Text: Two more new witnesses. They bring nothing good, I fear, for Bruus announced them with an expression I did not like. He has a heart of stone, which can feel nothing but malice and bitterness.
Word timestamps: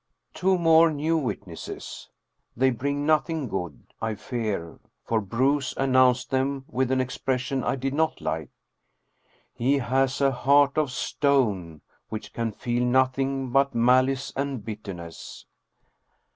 Two 0.33 0.57
more 0.57 0.89
new 0.91 1.15
witnesses. 1.15 2.09
They 2.57 2.71
bring 2.71 3.05
nothing 3.05 3.47
good, 3.47 3.83
I 4.01 4.15
fear, 4.15 4.79
for 5.03 5.21
Bruus 5.21 5.75
announced 5.77 6.31
them 6.31 6.65
with 6.67 6.89
an 6.89 6.99
expression 6.99 7.63
I 7.63 7.75
did 7.75 7.93
not 7.93 8.19
like. 8.19 8.49
He 9.53 9.77
has 9.77 10.19
a 10.19 10.31
heart 10.31 10.75
of 10.75 10.89
stone, 10.89 11.81
which 12.09 12.33
can 12.33 12.51
feel 12.51 12.83
nothing 12.83 13.51
but 13.51 13.75
malice 13.75 14.33
and 14.35 14.65
bitterness. 14.65 15.45